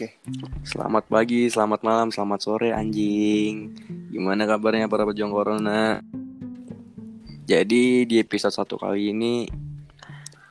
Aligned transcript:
Oke. 0.00 0.16
Selamat 0.64 1.04
pagi, 1.12 1.52
selamat 1.52 1.84
malam, 1.84 2.08
selamat 2.08 2.40
sore 2.40 2.72
anjing. 2.72 3.76
Gimana 4.08 4.48
kabarnya 4.48 4.88
para 4.88 5.04
pejuang 5.04 5.28
corona? 5.28 6.00
Jadi 7.44 8.08
di 8.08 8.16
episode 8.16 8.56
satu 8.56 8.80
kali 8.80 9.12
ini 9.12 9.44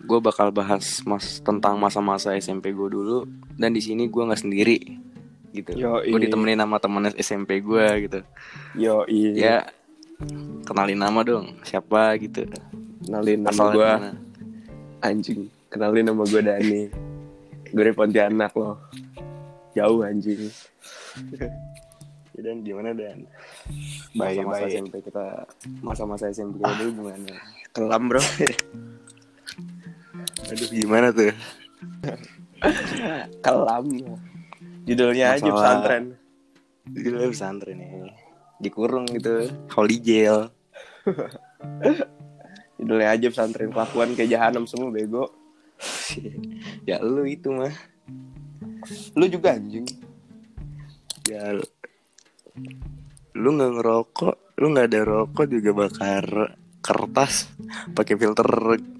gue 0.05 0.19
bakal 0.21 0.53
bahas 0.53 1.01
mas 1.01 1.41
tentang 1.41 1.81
masa-masa 1.81 2.37
SMP 2.37 2.77
gue 2.77 2.93
dulu 2.93 3.25
dan 3.57 3.73
di 3.73 3.81
sini 3.81 4.05
gue 4.05 4.21
nggak 4.21 4.37
sendiri 4.37 5.01
gitu. 5.57 5.81
Gue 5.81 6.19
ditemenin 6.29 6.61
sama 6.61 6.77
temen 6.77 7.09
SMP 7.17 7.65
gue 7.65 8.05
gitu. 8.05 8.21
Yo 8.77 9.01
iya. 9.09 9.33
Ya 9.33 9.57
kenalin 10.61 11.01
nama 11.01 11.25
dong 11.25 11.57
siapa 11.65 12.13
gitu. 12.21 12.45
Kenalin 13.01 13.49
nama 13.49 13.63
gue 13.73 13.91
anjing. 15.01 15.49
Kenalin 15.73 16.05
nama 16.05 16.21
gue 16.21 16.37
Dani. 16.37 16.83
gue 17.73 17.81
dari 17.81 17.97
Pontianak 17.97 18.53
loh. 18.53 18.77
Jauh 19.79 19.99
anjing. 20.03 20.41
Ya, 22.29 22.37
Dan 22.37 22.61
gimana 22.61 22.91
Dan? 22.91 23.25
Baik, 24.13 24.41
Masa-masa 24.41 24.61
baik. 24.61 24.73
SMP 24.73 24.93
kita 25.01 25.25
masa-masa 25.81 26.23
SMP 26.27 26.53
kita 26.57 26.71
dulu 26.77 26.89
gimana? 27.01 27.33
Kelam 27.71 28.01
bro. 28.07 28.19
Aduh 30.49 30.69
gimana 30.69 31.07
tuh? 31.09 31.29
Kelam. 33.45 33.85
Judulnya 34.83 35.25
aja 35.33 35.43
Masalah- 35.43 35.55
pesantren. 35.55 36.03
Gila 36.89 37.27
pesantren 37.27 37.77
ya 37.77 37.87
Dikurung 38.57 39.05
gitu 39.07 39.45
Holy 39.77 40.01
jail 40.01 40.49
Judulnya 42.75 43.07
aja 43.11 43.25
pesantren. 43.27 43.69
Kelakuan 43.69 44.13
kayak 44.13 44.29
jahanam 44.31 44.63
semua 44.63 44.89
bego. 44.89 45.27
Ya 46.83 46.99
lu 46.99 47.23
itu 47.23 47.47
mah 47.49 47.71
Lu 49.13 49.25
juga 49.25 49.53
anjing. 49.53 49.85
Ya 51.25 51.51
lu- 51.51 51.73
Lu 53.33 53.53
gak 53.53 53.71
ngerokok 53.71 54.35
Lu 54.57 54.69
gak 54.69 54.89
ada 54.89 55.01
rokok 55.01 55.45
juga 55.45 55.71
bakar 55.73 56.25
kertas 56.79 57.47
pakai 57.91 58.15
filter 58.15 58.47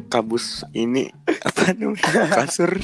kabus 0.07 0.45
ini 0.71 1.07
apa 1.47 1.71
namanya 1.73 2.27
kasur 2.29 2.75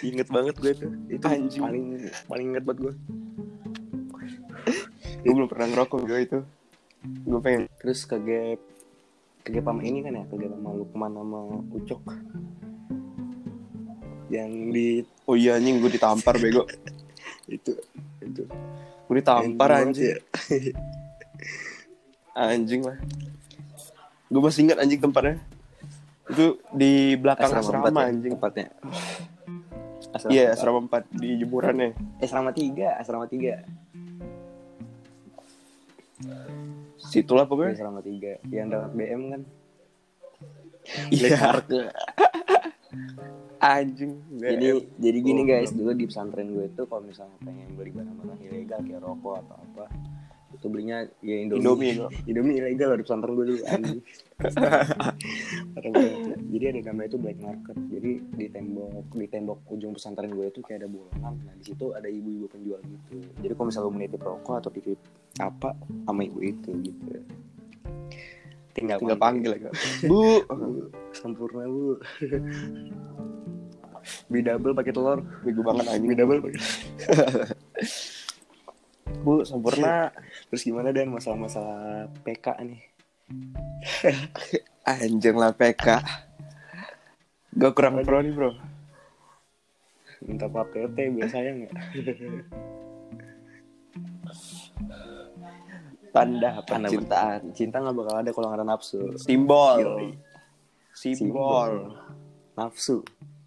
inget 0.00 0.28
banget 0.28 0.54
gue 0.54 0.72
tuh 0.76 0.92
itu 1.08 1.24
Anjing. 1.24 1.58
paling 1.58 1.84
paling 2.26 2.46
inget 2.52 2.62
banget 2.62 2.78
gue 2.82 2.94
Gue 5.18 5.32
belum 5.32 5.46
pernah 5.46 5.66
ngerokok 5.66 6.00
gue 6.02 6.18
itu. 6.20 6.38
Gue 7.24 7.40
pengen. 7.40 7.66
terus 7.76 8.04
kagak 8.04 8.58
kagak 9.42 9.62
sama 9.62 9.80
ini 9.80 10.00
kan 10.00 10.12
ya 10.12 10.24
kagak 10.24 10.50
sama 10.50 10.70
Lukman 10.72 11.12
sama 11.12 11.38
Ucok 11.72 12.02
yang 14.32 14.48
di 14.72 15.04
Oh 15.22 15.36
iya 15.36 15.54
anjing 15.54 15.78
gue 15.78 15.90
ditampar 15.90 16.34
bego. 16.34 16.64
itu 17.46 17.76
itu 18.18 18.42
Gue 19.04 19.14
ditampar 19.14 19.68
anjing. 19.76 20.08
ya. 20.08 20.18
Anjing 22.48 22.80
lah. 22.80 22.96
Gue 24.26 24.40
masih 24.40 24.64
ingat 24.64 24.80
anjing 24.80 24.98
tempatnya. 24.98 25.36
Itu 26.24 26.56
di 26.72 27.12
belakang 27.14 27.52
asrama, 27.52 27.84
empat 27.84 27.92
ya, 27.94 28.08
anjing. 28.08 28.32
tempatnya 28.34 28.66
Iya, 30.28 30.44
empat. 30.48 30.56
asrama 30.56 30.78
4 30.82 31.04
di 31.14 31.30
jemurannya. 31.38 31.88
eh 32.18 32.22
asrama 32.22 32.50
tiga 32.50 32.96
asrama 32.96 33.26
tiga 33.26 33.60
Situlah 36.98 37.44
Iya, 37.44 37.50
pokoknya. 37.50 37.72
asrama 37.74 38.00
tiga 38.00 38.32
yang 38.46 38.68
dekat 38.68 38.92
BM 38.94 39.22
kan 39.28 39.42
Iya. 41.10 41.36
Mark. 41.38 41.66
Anjing. 43.62 44.18
jadi 44.36 44.82
jadi 44.98 45.18
gini 45.22 45.42
guys. 45.46 45.70
Dulu 45.70 45.94
di 45.94 46.04
pesantren 46.10 46.50
gue 46.50 46.66
itu 46.66 46.82
kalau 46.90 47.02
misalnya 47.06 47.38
pengen 47.46 47.68
beli 47.78 47.94
barang-barang 47.94 48.40
ilegal 48.42 48.80
kayak 48.82 49.00
rokok 49.00 49.34
atau 49.46 49.56
apa 49.56 49.84
itu 50.52 50.66
belinya 50.68 51.06
ya 51.24 51.36
Indomie. 51.42 51.62
Indomie, 51.64 51.94
Indomie, 52.28 52.56
ilegal 52.60 52.98
di 52.98 53.04
pesantren 53.06 53.32
gue 53.38 53.46
dulu 53.54 53.60
anjing. 53.64 54.00
Banget. 55.74 56.38
jadi 56.52 56.64
ada 56.74 56.80
namanya 56.92 57.08
itu 57.14 57.18
black 57.22 57.38
market. 57.40 57.76
Jadi 57.88 58.10
di 58.34 58.46
tembok 58.50 59.06
di 59.14 59.26
tembok 59.30 59.58
ujung 59.70 59.92
pesantren 59.94 60.30
gue 60.34 60.46
itu 60.50 60.60
kayak 60.60 60.84
ada 60.84 60.88
bolongan. 60.90 61.34
Nah 61.46 61.54
di 61.56 61.64
situ 61.64 61.94
ada 61.94 62.10
ibu-ibu 62.10 62.46
penjual 62.50 62.82
gitu. 62.82 63.24
Jadi 63.40 63.52
kalau 63.54 63.66
misalnya 63.70 63.86
lo 63.86 63.92
mau 63.94 64.00
nitip 64.02 64.22
rokok 64.22 64.54
atau 64.58 64.70
titip 64.74 64.98
apa 65.40 65.72
sama 66.04 66.20
ibu 66.26 66.38
itu 66.44 66.70
gitu 66.84 67.22
tinggal, 68.72 68.98
Tinggal 68.98 69.18
panggil 69.20 69.52
ya. 69.56 69.70
Bu, 70.10 70.42
Bu, 70.48 70.88
sempurna 71.12 71.68
bu 71.68 71.92
Beli 74.26 74.42
double 74.42 74.74
pakai 74.74 74.90
telur 74.90 75.22
bego 75.46 75.62
banget 75.62 75.86
anjing. 75.86 76.10
Beli 76.10 76.18
double 76.18 76.42
pakai 76.42 76.58
Bu, 79.24 79.46
sempurna. 79.46 80.10
Terus 80.50 80.66
gimana 80.66 80.90
Dan 80.90 81.14
masalah-masalah 81.14 82.10
PK 82.26 82.58
nih 82.66 82.82
Anjing 84.82 85.36
lah 85.38 85.54
PK. 85.54 86.02
Gak 87.52 87.72
kurang 87.76 88.00
pro 88.02 88.24
nih, 88.24 88.32
Bro. 88.32 88.56
Minta 90.26 90.46
plat 90.46 90.70
PT 90.70 90.96
biar 91.12 91.28
Tanda 96.12 96.60
apa? 96.60 96.68
Tanda 96.68 96.88
Cintaan. 96.88 97.40
Cinta 97.52 97.80
gak 97.80 97.96
bakal 97.96 98.14
ada 98.20 98.30
kalau 98.30 98.46
gak 98.48 98.60
ada 98.60 98.66
nafsu 98.68 99.00
Simbol. 99.16 99.80
Yoi. 99.80 100.08
Simbol. 100.92 101.96
Nafsu 102.52 103.00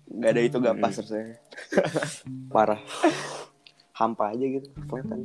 Gak 0.08 0.32
ada 0.32 0.42
itu 0.42 0.58
gak 0.58 0.74
Hmm. 0.74 0.82
pas 0.82 0.94
rasanya. 0.94 1.38
Parah 2.54 2.82
Hampa 3.94 4.34
aja 4.34 4.44
gitu 4.44 4.68
Kelihatan 4.84 5.20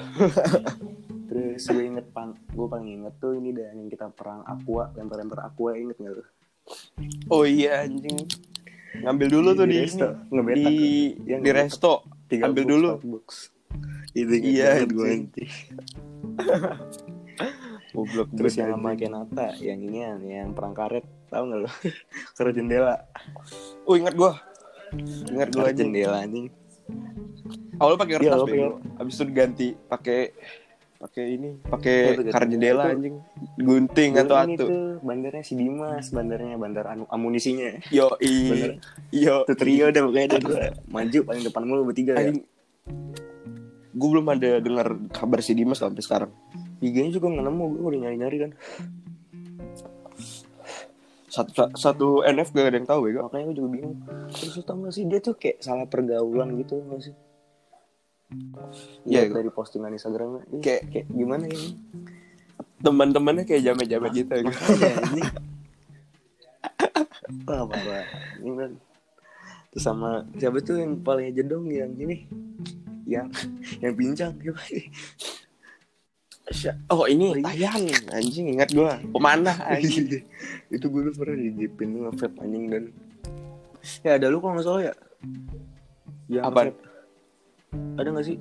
Terus 1.28 1.62
gue 1.64 1.82
inget 1.84 2.06
pan, 2.10 2.34
gue 2.34 2.66
paling 2.66 2.88
inget 2.96 3.14
tuh 3.18 3.34
ini 3.34 3.50
dan 3.50 3.76
yang 3.76 3.86
kita 3.86 4.10
perang 4.10 4.42
aqua, 4.42 4.90
lempar-lempar 4.94 5.44
aqua 5.44 5.76
inget 5.76 5.94
gak 5.96 6.12
lu? 6.12 6.24
Oh 7.28 7.44
iya 7.44 7.84
anjing. 7.84 8.18
Ngambil 9.00 9.28
dulu 9.30 9.48
tuh 9.54 9.66
di, 9.66 9.78
resto, 9.78 10.06
ini. 10.10 10.26
ngebetak. 10.28 10.58
di 10.58 10.68
Yang 11.24 11.40
di 11.40 11.50
resto. 11.52 11.92
Ambil 12.32 12.64
dulu. 12.64 12.90
box. 13.00 13.54
Itu 14.10 14.34
Iya, 14.34 14.82
gue 14.82 15.06
nanti. 15.06 15.44
Goblok 17.94 18.28
Terus 18.34 18.54
yang 18.54 18.78
sama. 18.78 18.94
Kenata, 18.94 19.56
yang 19.58 19.80
ini 19.82 20.06
yang 20.06 20.54
perang 20.54 20.74
karet, 20.74 21.02
tahu 21.26 21.42
nggak 21.50 21.60
lo? 21.66 21.70
karet 22.38 22.54
jendela. 22.58 22.94
Oh 23.82 23.98
ingat 23.98 24.14
gua. 24.14 24.38
Ingat 25.30 25.54
anjing. 25.54 25.76
jendela 25.90 26.22
anjing. 26.22 26.46
Awalnya 27.82 27.98
pakai 27.98 28.14
kertas 28.20 28.38
lo 28.38 28.46
bego. 28.46 28.78
Habis 28.98 29.14
itu 29.18 29.24
diganti 29.26 29.68
pakai 29.74 30.20
pakai 31.00 31.24
ini, 31.32 31.50
pakai 31.64 31.96
ganti. 32.28 32.50
jendela 32.54 32.82
anjing. 32.94 33.16
Gunting 33.58 34.10
atau 34.20 34.36
atu. 34.38 34.66
bandarnya 35.02 35.42
si 35.42 35.54
Dimas, 35.58 36.12
bandarnya 36.14 36.54
bandar 36.60 36.94
anu, 36.94 37.10
amunisinya. 37.10 37.80
Yo 37.90 38.14
i. 38.22 38.76
Yo. 39.10 39.48
Itu 39.48 39.54
trio 39.58 39.90
deh 39.90 40.02
pokoknya 40.04 40.38
gue 40.38 40.62
maju 40.86 41.18
paling 41.26 41.42
depan 41.42 41.62
mulu 41.66 41.90
bertiga 41.90 42.14
ya. 42.20 42.36
Gue 44.00 44.08
belum 44.16 44.26
ada 44.32 44.64
dengar 44.64 44.96
kabar 45.12 45.44
si 45.44 45.52
Dimas 45.52 45.84
sampai 45.84 46.00
sekarang. 46.00 46.32
Tiganya 46.80 47.12
juga 47.12 47.28
nggak 47.28 47.44
nemu, 47.44 47.64
gue 47.76 47.84
udah 47.84 48.00
nyari-nyari 48.08 48.36
kan. 48.48 48.50
Satu 51.30 51.70
satu 51.78 52.08
NF 52.26 52.50
gak 52.50 52.74
ada 52.74 52.78
yang 52.80 52.88
tahu 52.88 53.06
bego. 53.06 53.28
Makanya 53.28 53.44
gue 53.52 53.56
juga 53.60 53.68
bingung. 53.70 53.96
Terus 54.34 54.52
lu 54.58 54.62
tau 54.66 54.76
gak 54.82 54.94
sih 54.96 55.04
dia 55.06 55.20
tuh 55.22 55.38
kayak 55.38 55.62
salah 55.62 55.86
pergaulan 55.86 56.58
gitu 56.58 56.82
gak 56.82 57.00
sih? 57.06 57.14
Iya, 59.06 59.30
dari 59.30 59.50
postingan 59.52 59.94
Instagramnya. 59.94 60.48
Kayak- 60.58 60.84
kayak 60.90 61.06
gimana 61.06 61.44
ya? 61.46 61.60
Teman-temannya 62.80 63.44
kayak 63.46 63.62
jamet-jamet 63.62 64.10
gitu 64.16 64.32
ya. 64.32 64.42
Ini. 65.12 65.22
Wah 67.46 67.62
parah. 67.68 68.06
Ini 68.42 68.50
kan. 68.56 68.70
Terus 69.70 69.84
sama 69.86 70.26
siapa 70.34 70.58
tuh 70.66 70.82
yang 70.82 70.98
paling 70.98 71.30
jedong 71.30 71.70
yang 71.70 71.94
ini? 71.94 72.26
Yang 73.10 73.26
yang 73.80 73.92
pincang 73.92 74.32
siapa? 74.38 74.62
Oh 76.88 77.06
ini 77.06 77.38
tayang 77.38 77.86
anjing 78.08 78.46
ingat 78.50 78.70
gua. 78.70 78.98
Pemanah 79.04 79.54
anjing. 79.70 80.22
itu 80.66 80.84
gue 80.84 81.00
dulu 81.00 81.12
pernah 81.16 81.36
digipin 81.36 81.88
tuh 81.92 82.00
nge-vape 82.06 82.36
anjing 82.38 82.64
dan 82.66 82.84
ya 84.00 84.14
ada 84.14 84.26
lu 84.26 84.38
kalau 84.38 84.54
nggak 84.54 84.64
salah 84.64 84.82
ya 84.84 84.94
ya 86.28 86.40
Apaan? 86.44 86.70
nge-vape. 86.70 86.82
ada 87.96 88.08
nggak 88.08 88.26
sih 88.26 88.38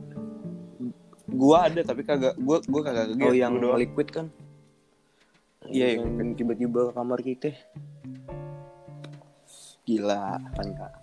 Gua 1.30 1.58
ada 1.64 1.82
tapi 1.84 2.02
kagak 2.02 2.34
gua 2.38 2.58
gua 2.64 2.82
kagak 2.84 3.14
oh 3.16 3.30
yang 3.32 3.54
Gua 3.56 3.74
doang. 3.74 3.80
liquid 3.80 4.10
kan 4.10 4.28
Iya, 5.66 6.02
yang 6.02 6.34
tiba-tiba 6.34 6.90
ke 6.90 6.94
kamar 6.94 7.20
kita 7.20 7.54
gila. 9.84 10.38
kan 10.52 10.68
kak 10.72 10.94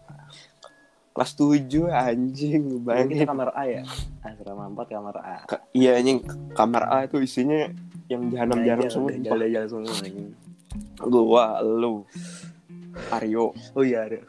Kelas 1.17 1.33
7 1.33 1.65
anjing 1.89 2.61
Ini 2.61 2.77
kita 2.77 2.85
bayangin. 2.85 3.25
kamar 3.25 3.49
A 3.51 3.65
ya? 3.65 3.83
Asrama 4.21 4.69
4 4.69 4.85
kamar 4.87 5.17
A. 5.17 5.37
Ka- 5.49 5.65
Iya 5.73 5.97
anjing. 5.97 6.21
Kamar 6.53 6.85
A 6.87 6.99
itu 7.03 7.17
isinya 7.19 7.73
yang 8.07 8.29
jahanam-jahanam 8.29 8.85
semua. 8.87 9.11
sumpah. 9.11 9.25
jalan-jalan 9.25 9.67
semua 9.67 9.97
anjing. 9.97 10.29
Gua 11.01 11.45
lu 11.59 12.05
Aryo. 13.11 13.57
Oh 13.73 13.81
iya 13.81 14.05
ada 14.05 14.21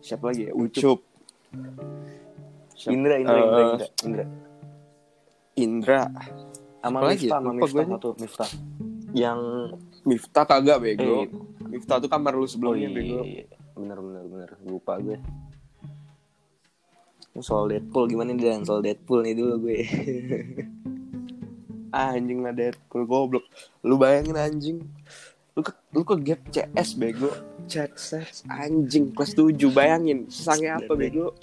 siapa 0.00 0.30
lagi 0.30 0.46
ya? 0.46 0.52
Ucup. 0.52 1.02
Siapa- 2.72 2.90
Indra 2.92 3.14
Indra 3.16 3.38
Indra 3.38 3.58
Eh, 3.58 3.66
Indra, 3.66 3.86
Indra. 4.00 4.24
Indra. 5.56 6.00
Sama 6.80 6.98
Miftah 7.02 7.18
ya? 7.18 7.30
sama 7.32 7.50
Miftah 7.52 7.84
satu 7.84 8.08
Miftah. 8.16 8.50
Yang 9.12 9.40
Miftah 10.00 10.44
kagak 10.44 10.78
bego. 10.80 11.14
Eh. 11.20 11.28
Miftah 11.68 11.98
tuh 11.98 12.06
kamar 12.06 12.32
lu 12.32 12.42
oh 12.42 12.46
sebelumnya 12.46 12.86
iya 12.86 12.94
bego 12.96 13.18
bener 13.80 13.98
bener 13.98 14.24
bener. 14.28 14.50
Lupa 14.62 15.00
gue. 15.00 15.16
Soal 17.40 17.70
Deadpool 17.70 18.10
gimana 18.10 18.34
nih 18.34 18.44
dan? 18.44 18.62
Soal 18.66 18.82
Deadpool 18.82 19.24
nih 19.24 19.34
dulu 19.34 19.54
gue. 19.64 19.78
Ah, 21.90 22.14
anjing 22.14 22.38
lah 22.46 22.54
Deadpool. 22.54 23.02
Goblok. 23.02 23.42
Lu 23.82 23.98
bayangin 23.98 24.38
anjing. 24.38 24.78
Lu 25.58 25.60
ke 25.66 25.74
lu 25.90 26.06
ke 26.06 26.14
gap 26.22 26.38
CS 26.46 26.94
bego. 26.94 27.34
Chat 27.66 27.98
ses 27.98 28.46
anjing 28.46 29.10
kelas 29.10 29.34
7 29.34 29.58
bayangin 29.74 30.30
susahnya 30.30 30.78
apa 30.78 30.94
bego? 30.94 31.34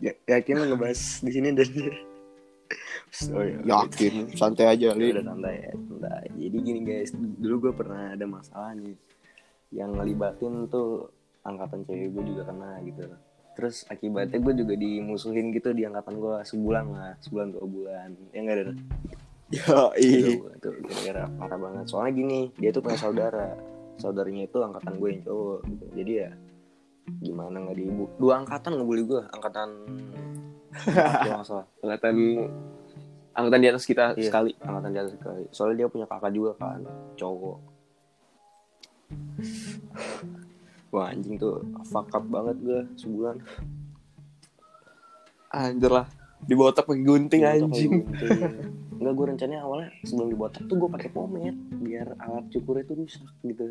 Ya, 0.00 0.16
yakin 0.24 0.56
lo 0.56 0.64
ngebahas 0.72 1.20
di 1.20 1.30
sini 1.30 1.52
dan? 1.52 1.68
Oh, 3.28 3.44
iya. 3.44 3.60
yakin. 3.60 4.32
Santai 4.32 4.72
aja 4.72 4.92
Ya 4.92 4.96
li. 4.96 5.12
udah 5.12 5.24
santai 5.24 5.54
ya, 5.60 5.72
santai. 5.76 6.24
Jadi 6.32 6.56
gini 6.64 6.80
guys, 6.84 7.10
dulu 7.12 7.68
gue 7.68 7.72
pernah 7.76 8.16
ada 8.16 8.24
masalah 8.24 8.72
nih 8.72 8.96
yang 9.68 9.92
ngelibatin 9.92 10.64
tuh 10.72 11.12
angkatan 11.48 11.82
cewek 11.84 12.12
gue 12.12 12.22
juga 12.28 12.42
kena 12.46 12.78
gitu. 12.84 13.02
Terus 13.56 13.82
akibatnya 13.88 14.38
gue 14.38 14.54
juga 14.54 14.74
dimusuhin 14.76 15.50
gitu 15.50 15.72
di 15.72 15.82
angkatan 15.82 16.20
gue 16.20 16.36
sebulan 16.44 16.84
lah, 16.92 17.12
sebulan 17.18 17.46
dua 17.50 17.66
bulan. 17.66 18.08
Ya 18.30 18.38
enggak 18.44 18.56
ada. 18.56 18.74
yo 19.48 19.76
Itu 19.96 20.30
itu 20.52 20.68
gara-gara 20.84 21.24
parah 21.40 21.58
banget. 21.58 21.84
Soalnya 21.88 22.12
gini, 22.14 22.40
dia 22.60 22.70
tuh 22.70 22.84
punya 22.84 23.00
saudara. 23.00 23.56
Saudaranya 23.98 24.46
itu 24.46 24.58
angkatan 24.60 24.94
gue 24.96 25.08
yang 25.10 25.22
cowok 25.26 25.58
gitu. 25.66 25.84
Jadi 25.96 26.12
ya 26.14 26.30
gimana 27.08 27.56
nggak 27.64 27.76
diibu 27.80 28.04
dua 28.20 28.44
angkatan 28.44 28.76
ngebully 28.76 29.08
gue 29.08 29.24
angkatan 29.32 29.68
kalau 31.24 31.40
nggak 31.40 31.48
salah 31.48 31.66
angkatan 31.80 32.14
angkatan 33.32 33.60
di 33.64 33.68
atas 33.72 33.84
kita 33.88 34.12
Iya. 34.12 34.28
sekali 34.28 34.52
angkatan 34.60 34.90
di 34.92 34.98
atas 35.00 35.12
sekali 35.16 35.44
soalnya 35.48 35.76
dia 35.80 35.88
punya 35.88 36.04
kakak 36.04 36.36
juga 36.36 36.52
kan 36.60 36.84
cowok 37.16 37.58
wah 40.88 41.12
anjing 41.12 41.36
tuh 41.36 41.60
fuck 41.88 42.08
up 42.12 42.24
banget 42.26 42.56
gue 42.64 42.80
sebulan. 42.96 43.36
Anjir 45.48 45.92
lah 45.92 46.06
dibotak 46.44 46.86
pakai 46.86 47.02
gunting 47.02 47.40
Dibotak 47.42 47.64
anjing. 47.66 47.92
gunting. 48.04 48.40
Enggak 48.98 49.14
gue 49.14 49.26
rencananya 49.30 49.60
awalnya 49.62 49.88
sebelum 50.02 50.28
dibotak 50.30 50.62
tuh 50.66 50.74
gue 50.74 50.90
pakai 50.90 51.10
pomade 51.14 51.54
biar 51.78 52.18
alat 52.18 52.44
cukurnya 52.50 52.82
tuh 52.82 52.96
rusak 52.98 53.30
gitu. 53.46 53.66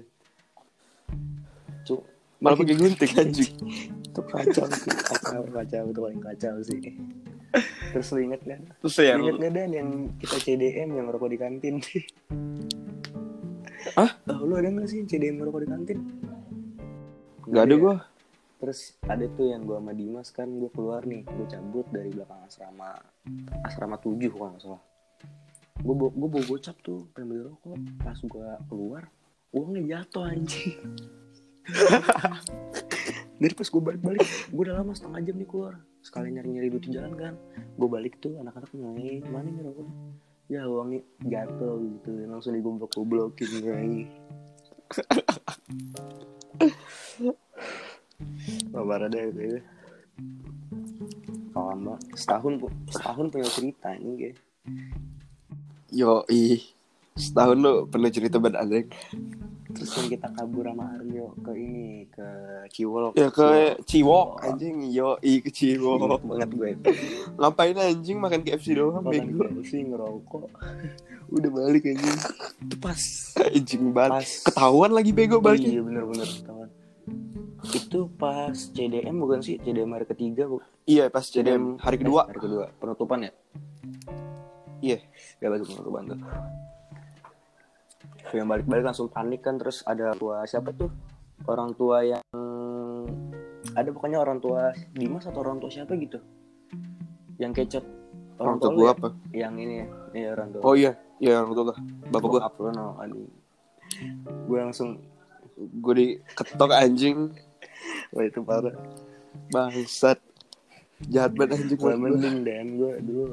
Cuk, 1.84 2.02
malah 2.40 2.56
pakai 2.60 2.76
gunting 2.82 3.12
anjing. 3.16 3.52
Itu 4.08 4.22
kacau 4.24 4.66
sih 4.72 4.92
kacau 4.92 5.42
kacau 5.52 5.84
itu 5.92 6.00
paling 6.00 6.22
kacau 6.24 6.56
sih. 6.64 6.80
Terus 7.96 8.08
lu 8.12 8.20
inget 8.28 8.42
kan 8.44 8.60
terus 8.84 9.00
ya 9.00 9.16
inget 9.16 9.40
gak 9.40 9.54
Dan 9.56 9.70
yang 9.72 9.90
kita 10.20 10.36
CDM 10.44 11.00
yang 11.00 11.06
ngerokok 11.08 11.30
di 11.32 11.40
kantin? 11.40 11.76
Hah? 13.96 14.12
Oh, 14.28 14.44
lu 14.44 14.60
ada 14.60 14.68
gak 14.68 14.92
sih 14.92 15.08
CDM 15.08 15.40
ngerokok 15.40 15.62
di 15.64 15.70
kantin? 15.72 16.00
Nggak 17.48 17.64
ada 17.64 17.76
ya? 17.76 17.82
gua 17.82 17.96
Terus 18.58 18.98
ada 19.06 19.26
tuh 19.38 19.54
yang 19.54 19.70
gua 19.70 19.78
sama 19.78 19.94
Dimas 19.94 20.34
kan 20.34 20.50
gue 20.50 20.70
keluar 20.74 21.06
nih, 21.06 21.22
gue 21.22 21.46
cabut 21.46 21.86
dari 21.94 22.10
belakang 22.10 22.42
asrama 22.42 22.90
asrama 23.62 24.02
7 24.02 24.18
kalau 24.34 24.50
nggak 24.50 24.64
salah. 24.66 24.82
Gue 25.78 25.94
gue 25.94 26.30
bawa 26.34 26.44
gocap 26.50 26.74
tuh 26.82 27.06
pengen 27.14 27.38
beli 27.38 27.42
rokok, 27.46 27.78
pas 28.02 28.18
gua 28.26 28.58
keluar 28.66 29.06
uangnya 29.54 30.02
jatuh 30.02 30.26
anjing. 30.26 30.74
Dari 33.38 33.54
pas 33.54 33.70
gue 33.70 33.82
balik-balik, 33.86 34.26
gue 34.50 34.62
udah 34.66 34.82
lama 34.82 34.98
setengah 34.98 35.22
jam 35.22 35.38
nih 35.38 35.46
keluar. 35.46 35.78
Sekali 36.02 36.34
nyari-nyari 36.34 36.74
duit 36.74 36.90
di 36.90 36.98
jalan 36.98 37.14
kan, 37.14 37.34
gue 37.54 37.86
balik 37.86 38.18
tuh 38.18 38.34
anak-anak 38.42 38.74
nanya, 38.74 39.22
mana 39.30 39.46
nih 39.54 39.62
rokok? 39.62 39.86
Ya 40.50 40.66
uangnya 40.66 41.06
jatuh 41.22 41.78
gitu, 41.86 42.26
langsung 42.26 42.58
digoblok-goblokin 42.58 43.50
gue. 43.62 44.10
Deh 49.08 49.24
itu. 49.28 49.60
Kawan 51.52 51.78
banget. 51.82 52.02
Setahun 52.14 52.54
setahun 52.88 53.26
punya 53.30 53.50
cerita 53.50 53.90
ini 53.94 54.14
guys. 54.18 54.40
yo 55.88 56.28
ih 56.28 56.60
setahun 57.16 57.56
lu 57.56 57.74
pernah 57.88 58.12
cerita 58.12 58.36
banget 58.38 58.60
anjing 58.60 58.88
Terus 59.68 59.94
yang 59.94 60.10
kita 60.10 60.28
kabur 60.34 60.66
sama 60.66 60.90
Aryo 60.96 61.32
ke 61.40 61.52
ini 61.54 62.04
ke 62.10 62.28
Ciwol. 62.68 63.14
ya 63.16 63.30
ke 63.30 63.78
Ciwok 63.84 63.88
Ciwok. 63.88 64.28
anjing 64.44 64.76
yo 64.92 65.16
ih 65.22 65.40
ke 65.40 65.48
Ciwok 65.48 65.98
Ciwok 66.04 66.22
banget 66.28 66.50
gue. 66.52 66.70
ngapain 67.38 67.78
anjing 67.78 68.18
makan 68.20 68.42
KFC 68.44 68.76
doang 68.76 69.06
bego 69.06 69.48
sih 69.64 69.86
ngerokok. 69.86 70.50
Udah 71.36 71.50
balik 71.52 71.84
anjing. 71.88 72.18
Itu 72.64 72.76
pas. 72.76 73.02
anjing 73.40 73.84
banget 73.96 74.28
ketahuan 74.44 74.92
lagi 74.92 75.12
bego 75.16 75.40
baliknya 75.40 75.80
Iya 75.80 75.82
bener-bener 75.88 76.28
ketahuan. 76.28 76.70
Itu 77.76 78.08
pas 78.16 78.54
CDM 78.54 79.16
bukan 79.20 79.40
sih? 79.44 79.60
CDM 79.60 79.92
hari 79.92 80.06
ketiga 80.08 80.48
bu. 80.48 80.64
iya 80.88 81.12
pas 81.12 81.26
CDM 81.26 81.76
hari 81.82 82.00
kedua. 82.00 82.28
Eh, 82.28 82.36
hari 82.36 82.40
kedua. 82.40 82.66
Penutupan 82.80 83.28
ya. 83.28 83.32
iya. 84.80 85.00
Gak 85.44 85.50
balik 85.52 85.66
penutupan 85.68 86.04
tuh. 86.08 86.20
Yang 88.36 88.48
balik-balik 88.48 88.84
langsung 88.88 89.08
panik 89.08 89.42
kan 89.44 89.56
terus 89.60 89.84
ada 89.84 90.16
tua 90.16 90.44
siapa 90.48 90.72
tuh? 90.76 90.92
Orang 91.48 91.76
tua 91.76 92.04
yang 92.04 92.24
ada 93.78 93.90
pokoknya 93.94 94.20
orang 94.24 94.40
tua 94.40 94.74
Dimas 94.96 95.28
atau 95.28 95.44
orang 95.44 95.60
tua 95.60 95.72
siapa 95.72 95.96
gitu? 96.00 96.20
Yang 97.38 97.64
kecot. 97.64 97.86
Orang 98.38 98.58
tua 98.62 98.70
lu 98.72 98.78
gua 98.84 98.88
ya? 98.88 98.94
apa? 98.96 99.10
Yang 99.34 99.54
ini 99.60 99.74
ya? 99.76 99.88
Iya 100.16 100.28
orang 100.36 100.48
tua. 100.52 100.62
Oh 100.64 100.76
iya 100.76 100.92
iya 101.20 101.34
orang 101.44 101.54
tua 101.54 101.64
gua. 101.72 101.78
Bapak 102.10 102.28
gua. 102.28 102.42
Bokap 102.48 102.56
lu 102.64 102.70
no 102.76 102.86
gue 104.48 104.60
langsung 104.60 105.00
gua 105.80 105.94
diketok 105.96 106.72
anjing 106.76 107.34
wah 108.14 108.24
itu 108.24 108.40
parah. 108.44 108.76
Bangsat. 109.52 110.20
Jahat 111.14 111.38
banget 111.38 111.62
anjing 111.62 111.78
gue 111.78 111.94
mending 111.94 112.38
dan. 112.42 112.66
Gue 112.74 112.94
dulu 113.06 113.26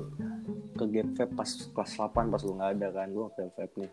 ke 0.74 0.84
gap 0.90 1.08
vape 1.16 1.32
pas 1.32 1.50
kelas 1.50 1.92
8 1.96 2.32
pas 2.32 2.40
lu 2.44 2.52
nggak 2.58 2.70
ada 2.76 2.88
kan. 2.92 3.08
Gue 3.08 3.26
ke 3.32 3.42
vape 3.56 3.74
nih. 3.80 3.92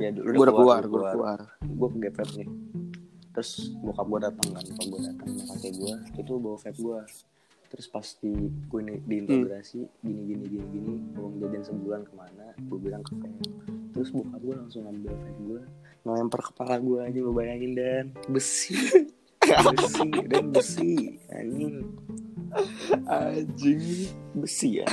Ya 0.00 0.08
dulu 0.14 0.26
gua 0.32 0.44
udah 0.46 0.54
keluar 0.56 0.82
gua 0.86 0.98
udah 1.02 1.12
keluar. 1.14 1.40
gue 1.60 1.88
ke 1.88 1.98
vape 2.14 2.32
nih. 2.38 2.48
Terus 3.32 3.50
bokap 3.80 4.06
gue 4.06 4.20
datang 4.22 4.48
kan 4.52 4.62
bokap 4.62 4.86
gue 4.86 5.00
datang. 5.08 5.28
Kakek 5.56 5.72
gue 5.80 5.94
itu 6.20 6.32
bawa 6.38 6.56
vape 6.60 6.78
gue 6.78 7.00
terus 7.72 7.88
pas 7.88 8.04
di 8.04 8.52
gue 8.52 8.80
nih 8.84 9.00
diintegrasi 9.08 9.80
gini 10.04 10.22
gini 10.28 10.44
gini 10.44 10.66
gini 10.76 10.94
uang 11.16 11.40
jajan 11.40 11.64
sebulan 11.72 12.04
ke 12.04 12.12
mana 12.12 12.52
gue 12.68 12.76
bilang 12.76 13.00
ke 13.00 13.16
vape 13.16 13.48
terus 13.96 14.12
bokap 14.12 14.40
gue 14.44 14.54
langsung 14.60 14.84
ambil 14.84 15.16
vape 15.16 15.40
gue 15.40 15.60
ngelempar 16.02 16.40
kepala 16.52 16.76
gue 16.82 16.98
aja 17.00 17.18
lo 17.22 17.32
bayangin 17.32 17.72
dan. 17.78 18.04
Besi 18.26 18.74
besi 19.76 20.08
dan 20.30 20.44
besi 20.54 20.92
anjing. 21.32 21.76
Anjing. 23.08 23.84
Besi 24.38 24.68
ya. 24.80 24.88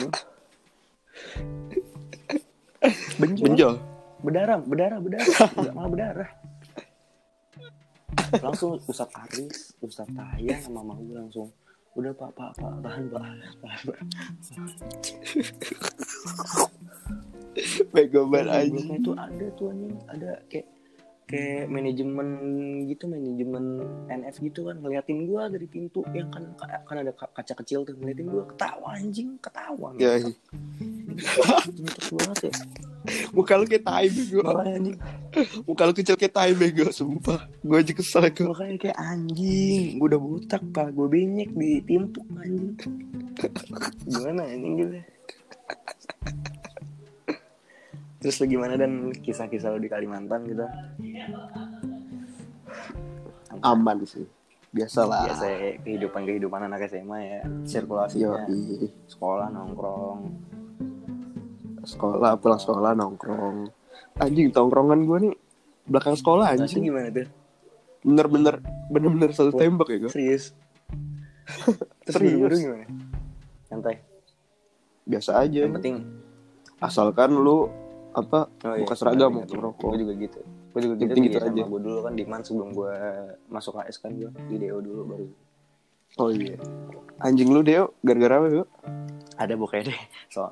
Benjol, 3.19 3.45
benjol. 3.51 3.75
Berdarah 4.19 4.59
berdarah 4.63 4.99
berdarah 4.99 5.27
nggak 5.63 5.73
malah 5.75 5.89
berdarah 5.91 6.29
langsung 8.37 8.77
Ustadz 8.85 9.15
Aris 9.25 9.73
Ustadz 9.81 10.13
Tayang 10.13 10.61
sama 10.61 10.85
mama 10.85 11.01
gue 11.01 11.17
langsung. 11.17 11.49
Udah 11.97 12.13
pak 12.13 12.29
pak 12.37 12.53
pak. 12.61 12.73
Tahan 12.85 13.03
pak. 13.09 13.21
Tahan 13.65 13.81
pak. 13.89 13.97
Bego 17.89 18.29
banget. 18.29 18.69
Itu 18.77 19.11
ada 19.17 19.45
tuh 19.57 19.73
anjing. 19.73 19.97
Ada 20.05 20.29
kayak 20.45 20.67
kayak 21.29 21.69
manajemen 21.69 22.27
gitu 22.89 23.05
manajemen 23.05 23.65
NF 24.09 24.35
gitu 24.41 24.65
kan 24.65 24.81
ngeliatin 24.81 25.29
gua 25.29 25.45
dari 25.45 25.69
pintu 25.69 26.01
yang 26.09 26.33
kan 26.33 26.49
kan 26.57 26.97
ada 27.05 27.13
ka- 27.13 27.29
kaca 27.29 27.53
kecil 27.61 27.85
tuh 27.85 27.93
ngeliatin 27.93 28.27
gua 28.33 28.43
ketawa 28.49 28.97
anjing 28.97 29.37
ketawa 29.37 29.93
ya 30.01 30.17
banget 32.09 32.49
ya 32.49 32.53
muka 33.35 33.55
lu 33.55 33.65
kayak 33.65 33.85
tai 33.85 34.07
bego. 34.11 34.43
Anjing. 34.43 34.97
Muka 35.63 35.83
lu 35.87 35.93
kecil 35.95 36.15
kayak 36.19 36.33
tai 36.35 36.51
bego 36.51 36.91
sumpah. 36.91 37.47
Gua 37.63 37.79
aja 37.79 37.93
kesel 37.95 38.27
gua 38.35 38.51
makanya 38.53 38.77
kayak 38.89 38.97
anjing. 38.99 39.97
Gue 39.97 40.07
udah 40.11 40.21
butak 40.21 40.61
pak. 40.75 40.91
Gue 40.93 41.07
benyek 41.07 41.49
di 41.55 41.79
pintu 41.83 42.21
anjing. 42.35 42.75
Gimana 44.07 44.41
anjing 44.45 44.73
gitu. 44.83 44.99
Terus 48.19 48.35
lu 48.43 48.45
gimana 48.51 48.75
dan? 48.75 49.15
Kisah-kisah 49.15 49.71
lu 49.71 49.79
di 49.79 49.87
Kalimantan 49.87 50.43
gitu 50.43 50.67
aman 53.59 53.97
sih 54.05 54.23
biasalah 54.69 55.25
biasa 55.25 55.45
ya, 55.49 55.69
kehidupan 55.81 56.21
kehidupan 56.23 56.61
anak 56.61 56.85
SMA 56.85 57.19
ya. 57.19 57.41
Sirkulasinya 57.65 58.45
sekolah 59.09 59.49
nongkrong. 59.49 60.21
Sekolah 61.81 62.37
pulang 62.37 62.61
sekolah 62.61 62.93
nongkrong. 62.93 63.65
Anjing 64.21 64.53
tongkrongan 64.53 65.09
gua 65.09 65.17
nih 65.19 65.33
belakang 65.89 66.13
sekolah 66.13 66.53
Nah, 66.53 66.61
anjing. 66.61 66.85
gimana 66.85 67.09
tuh? 67.09 67.25
Bener-bener 68.05 68.61
bener-bener 68.87 69.29
satu 69.33 69.51
Oh. 69.51 69.57
tembak 69.57 69.89
ya 69.89 69.97
gue 70.05 70.11
serius. 70.13 70.53
Terus 72.05 72.21
Serius. 72.21 72.61
gimana? 72.61 72.85
Santai. 73.65 73.95
Biasa 75.03 75.41
aja. 75.41 75.65
Yang 75.65 75.73
penting 75.81 75.95
asalkan 76.77 77.33
lu 77.33 77.73
apa 78.13 78.49
oh, 78.49 78.75
buka 78.81 78.93
seragam 78.97 79.31
ingat. 79.41 79.53
rokok 79.53 79.89
gue 79.93 79.99
juga 80.01 80.13
gitu 80.17 80.39
gue 80.69 80.81
juga 80.81 80.95
gitu, 80.97 81.13
gitu 81.21 81.37
SMA 81.37 81.49
aja. 81.53 81.63
gue 81.65 81.81
dulu 81.81 81.99
kan 82.05 82.13
di 82.17 82.23
man 82.25 82.41
sebelum 82.41 82.69
gue 82.73 82.93
masuk 83.49 83.81
AS 83.81 83.97
kan 84.01 84.13
gue 84.13 84.29
di 84.49 84.55
DO 84.57 84.77
dulu 84.81 85.01
baru 85.05 85.25
oh 86.17 86.29
iya 86.33 86.57
anjing 87.21 87.49
lu 87.53 87.61
Deo 87.61 87.93
gara-gara 88.01 88.41
apa 88.41 88.47
Deo? 88.49 88.65
ada 89.39 89.53
pokoknya 89.55 89.93
deh 89.93 89.99
so 90.33 90.49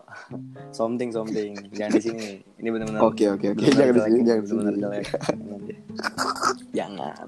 something 0.70 1.10
something 1.10 1.58
jangan 1.74 1.98
di 1.98 2.02
sini 2.02 2.28
ini 2.62 2.68
benar-benar 2.72 3.02
Oke, 3.04 3.26
oke, 3.28 3.52
oke. 3.52 3.64
benar-benar 3.68 3.74
Jangan 3.74 3.94
di 3.94 4.02
sini, 4.02 4.20
jangan 4.24 4.42
di 4.42 4.48
sini. 4.48 5.74
Jangan 6.72 7.28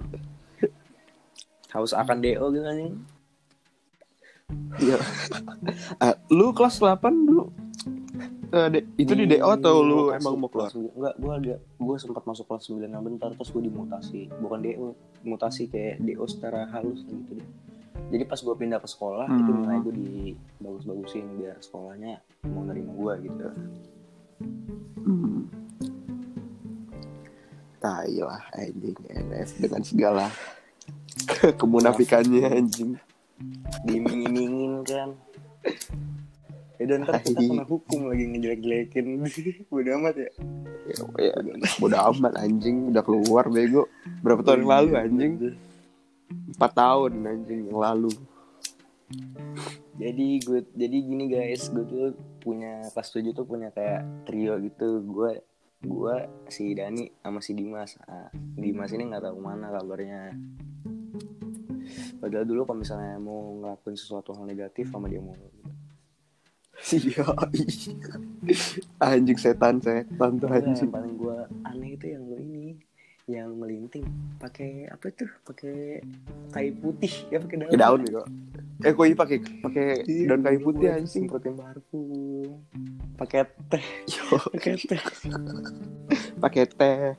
haus 1.70 1.94
akan 1.94 2.18
DO 2.22 2.46
gitu 2.54 2.66
kan 2.66 2.78
Iya. 4.82 4.98
Ah, 6.02 6.18
lu 6.38 6.50
kelas 6.58 6.82
8 6.82 6.98
dulu. 7.30 7.54
Eh, 8.50 8.68
de- 8.68 8.88
itu 8.98 9.14
di 9.14 9.26
DO 9.28 9.46
atau 9.48 9.76
lu 9.80 9.96
mutasi, 10.08 10.18
emang 10.18 10.36
mau 10.36 10.50
keluar? 10.50 10.70
enggak 10.74 11.16
gue 11.16 11.34
ada 11.36 11.56
gue 11.60 11.96
sempat 11.98 12.24
masuk 12.24 12.46
kelas 12.46 12.64
9 12.68 12.82
yang 12.84 13.04
bentar 13.04 13.30
terus 13.32 13.50
gue 13.50 13.62
dimutasi 13.62 14.26
bukan 14.36 14.60
DO 14.60 14.86
mutasi 15.22 15.64
kayak 15.66 16.00
DO 16.00 16.26
secara 16.26 16.66
halus 16.68 17.04
gitu 17.04 17.36
deh 17.36 17.50
jadi 18.10 18.26
pas 18.26 18.38
gue 18.38 18.56
pindah 18.56 18.78
ke 18.78 18.88
sekolah 18.88 19.28
itu 19.28 19.38
Hmm. 19.46 19.60
nilai 19.60 19.78
gue 19.80 19.94
dibagus-bagusin 19.96 21.26
biar 21.36 21.58
sekolahnya 21.60 22.14
mau 22.48 22.64
nerima 22.64 22.90
gue 22.92 23.14
gitu 23.24 23.46
Hmm. 25.00 25.46
Tai 27.80 28.12
lah 28.20 28.42
anjing 28.52 28.98
NF 29.06 29.50
dengan 29.58 29.82
segala 29.82 30.26
kemunafikannya 31.62 32.44
anjing. 32.52 32.98
kan 32.98 34.19
ya 36.80 36.86
dan 36.88 37.04
ntar 37.04 37.20
kita 37.20 37.44
kena 37.44 37.68
hukum 37.68 38.08
lagi 38.08 38.24
ngejelek-jelekin. 38.32 39.06
Bodo 39.72 39.90
amat 40.00 40.16
ya. 40.16 40.32
Ya, 40.90 40.96
ya, 41.22 41.34
bodo 41.78 41.98
amat. 42.16 42.34
Anjing. 42.40 42.90
Udah 42.90 43.04
keluar 43.06 43.46
bego. 43.52 43.86
Berapa 44.26 44.42
tahun 44.42 44.66
yang 44.66 44.72
lalu 44.72 44.90
anjing? 44.98 45.34
4 46.58 46.58
tahun 46.74 47.12
anjing 47.30 47.62
yang 47.70 47.78
lalu. 47.78 48.10
jadi 50.00 50.28
gue 50.42 50.60
jadi 50.74 50.98
gini 50.98 51.26
guys. 51.30 51.70
Gue 51.70 51.86
tuh 51.86 52.18
punya 52.42 52.90
kelas 52.90 53.10
7 53.14 53.38
tuh 53.38 53.46
punya 53.46 53.70
kayak 53.70 54.26
trio 54.26 54.58
gitu. 54.64 55.04
Gue 55.06 55.46
gue 55.80 56.16
si 56.50 56.74
Dani 56.74 57.06
sama 57.22 57.44
si 57.44 57.54
Dimas. 57.54 58.00
Nah, 58.08 58.34
Dimas 58.34 58.90
ini 58.96 59.14
nggak 59.14 59.30
tahu 59.30 59.38
mana 59.38 59.70
kabarnya. 59.70 60.34
Padahal 62.18 62.46
dulu 62.50 62.66
kalau 62.66 62.82
misalnya 62.82 63.16
mau 63.22 63.62
ngelakuin 63.62 63.98
sesuatu 63.98 64.34
hal 64.34 64.46
negatif 64.50 64.90
sama 64.90 65.06
dia 65.06 65.22
mulu 65.22 65.50
Iya. 66.82 67.26
anjing 69.00 69.36
setan 69.36 69.78
setan 69.78 70.32
tuh 70.36 70.48
anjing. 70.48 70.76
yang 70.82 70.92
paling 70.92 71.16
gue 71.16 71.38
aneh 71.64 71.90
itu 71.94 72.06
yang 72.08 72.24
lo 72.24 72.36
ini 72.36 72.80
yang 73.26 73.54
melinting 73.54 74.08
pakai 74.38 74.88
apa 74.88 75.12
tuh 75.12 75.30
pakai 75.44 76.02
kayu 76.50 76.72
putih 76.76 77.14
ya 77.30 77.38
pakai 77.38 77.58
daun 77.60 77.68
Pakai 77.68 77.78
daun 77.78 78.00
gitu. 78.02 78.22
Eh 78.80 78.92
kok 78.92 79.04
iya 79.04 79.14
pakai 79.14 79.38
pakai 79.60 79.86
Iya, 80.04 80.26
daun 80.26 80.42
kayu 80.42 80.60
putih 80.62 80.88
anjing. 80.90 81.24
semprotin 81.28 81.54
parfum 81.54 82.64
pakai 83.16 83.40
teh 83.68 83.86
pakai 84.50 84.74
teh 84.80 85.02
pakai 86.40 86.64
teh. 86.66 87.14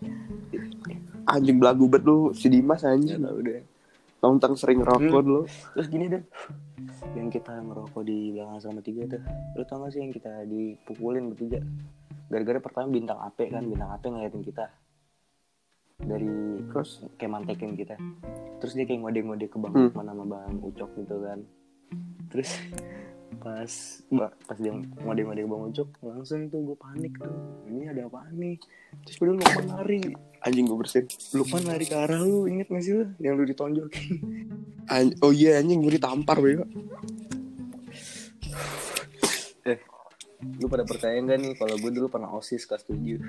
Anjing 1.26 1.56
belagu 1.56 1.86
bet 1.86 2.02
lu 2.02 2.32
si 2.32 2.48
Dimas 2.48 2.82
anjing. 2.82 3.20
tahu 3.20 3.38
deh 3.40 3.62
Tentang 4.20 4.52
sering 4.54 4.80
rokok 4.80 5.00
Hmm. 5.16 5.30
lu. 5.30 5.40
terus 5.72 5.86
gini 5.86 6.04
deh 6.06 6.20
yang 7.18 7.28
kita 7.28 7.58
ngerokok 7.58 8.02
di 8.06 8.30
belakang 8.30 8.60
sama 8.62 8.80
tiga 8.82 9.02
tuh 9.10 9.22
lu 9.58 9.62
tau 9.66 9.82
gak 9.82 9.90
sih 9.94 10.00
yang 10.02 10.14
kita 10.14 10.46
dipukulin 10.46 11.34
bertiga? 11.34 11.60
Gara-gara 12.30 12.58
pertama 12.62 12.86
bintang 12.94 13.18
AP 13.18 13.50
kan 13.50 13.66
bintang 13.66 13.90
AP 13.90 14.04
ngeliatin 14.06 14.42
kita. 14.46 14.66
Dari 16.00 16.30
Terus? 16.70 16.90
kayak 17.18 17.32
mantekin 17.34 17.74
kita. 17.74 17.98
Terus 18.62 18.72
dia 18.78 18.86
kayak 18.86 19.00
ngode-ngode 19.02 19.46
ke 19.50 19.56
bang 19.58 19.72
Hmm. 19.74 19.90
Sama 19.90 20.24
bang 20.24 20.54
Ucok 20.62 20.90
gitu 21.02 21.16
kan. 21.26 21.38
Terus 22.30 22.50
pas 23.42 23.72
mbak 24.12 24.32
pas 24.46 24.58
dia 24.60 24.72
ngode-ngode 25.02 25.42
ke 25.42 25.50
bang 25.50 25.62
Ucok 25.74 25.88
langsung 26.06 26.46
tuh 26.46 26.60
gue 26.62 26.78
panik 26.78 27.18
tuh. 27.18 27.34
Ini 27.66 27.90
ada 27.90 28.06
apa 28.06 28.30
nih? 28.30 28.56
Terus 29.02 29.16
padahal 29.18 29.36
Lukman 29.42 29.66
lari 29.74 30.00
anjing 30.40 30.64
gue 30.64 30.75
bersin. 30.75 31.04
Lukman 31.32 31.64
lari 31.64 31.85
ke 31.85 31.94
arah 31.94 32.18
lu 32.18 32.44
inget 32.44 32.66
gak 32.66 32.80
sih 32.80 32.92
lu 32.94 33.04
yang 33.18 33.37
lu 33.37 33.44
ditonjokin 33.44 34.09
An- 34.87 35.16
oh 35.20 35.30
iya 35.30 35.59
anjing 35.59 35.80
gue 35.80 35.94
ditampar 35.94 36.38
bego. 36.38 36.64
Eh, 39.62 39.78
lu 40.56 40.66
pada 40.66 40.82
percaya 40.82 41.14
nggak 41.14 41.38
nih 41.38 41.52
kalau 41.54 41.76
gue 41.76 41.90
dulu 41.90 42.09
pernah 42.09 42.32
osis 42.32 42.64
kelas 42.64 42.88
7 42.88 43.20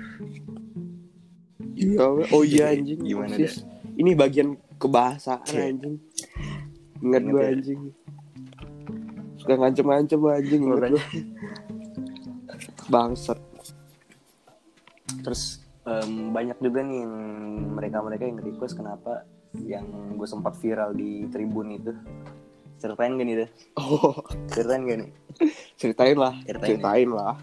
Iya, 1.72 2.04
oh 2.30 2.42
iya 2.42 2.70
anjing. 2.70 3.00
Gimana 3.00 3.32
Sis. 3.32 3.64
Ini 3.92 4.12
bagian 4.12 4.54
kebahasaan 4.76 5.44
Iya. 5.46 5.62
anjing. 5.68 5.94
Ingat 7.00 7.22
Ingat 7.22 7.22
gue 7.28 7.40
ya? 7.40 7.48
anjing. 7.50 7.80
Suka 9.36 9.54
ngancem-ngancem 9.56 10.20
anjing 10.22 10.60
ingat 10.62 10.90
gue. 10.90 11.02
Bangsat. 12.88 13.38
terus 15.22 15.61
em, 15.94 16.12
banyak 16.30 16.58
juga 16.58 16.80
nih 16.80 17.02
mereka-mereka 17.68 18.24
yang 18.24 18.38
request 18.38 18.74
kenapa 18.74 19.24
yang 19.58 19.84
gue 20.12 20.24
sempat 20.24 20.56
viral 20.56 20.92
di 20.92 21.28
tribun 21.28 21.70
itu 21.70 21.92
ceritain 22.76 23.14
gak 23.14 23.24
nih 23.24 23.36
deh 23.38 23.50
Oh, 23.76 24.16
ceritain 24.46 24.82
gak 24.82 24.98
nih 24.98 25.10
ceritain 25.74 26.16
lah. 26.16 26.34
Ceritain, 26.42 26.68
Ceritain 26.72 27.08
lah. 27.08 27.36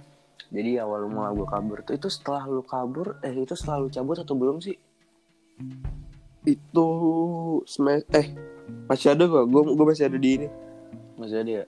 jadi 0.50 0.82
awal 0.82 1.06
mula 1.06 1.30
gue 1.32 1.46
kabur 1.46 1.78
tuh 1.80 1.94
itu 1.94 2.08
setelah 2.08 2.44
lu 2.44 2.62
kabur 2.62 3.16
eh 3.20 3.32
itu 3.32 3.54
setelah 3.54 3.78
lu 3.80 3.90
cabut 3.90 4.18
atau 4.18 4.34
belum 4.34 4.58
sih 4.58 4.76
Itu 6.42 6.88
smash 7.66 8.08
eh 8.12 8.34
masih 8.86 9.12
ada 9.12 9.24
gak? 9.24 9.46
Gue 9.46 9.62
gue 9.70 9.86
masih 9.86 10.06
ada 10.06 10.18
di 10.18 10.30
ini. 10.36 10.48
masih 11.14 11.38
ada 11.38 11.52
ya 11.54 11.66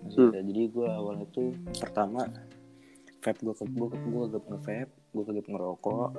masih 0.00 0.14
Hmm. 0.14 0.30
ada 0.30 0.40
jadi 0.44 0.62
gue 0.68 0.86
awalnya 0.86 1.26
tuh 1.28 1.50
pertama 1.74 2.28
vape 3.18 3.40
gue 3.40 3.50
ke 3.50 3.64
gue 3.66 3.86
gue 3.90 4.22
kagak 4.28 4.44
nge 4.44 4.58
vape 4.60 4.92
gue 5.14 5.24
kagak 5.24 5.46
ngerokok 5.46 6.10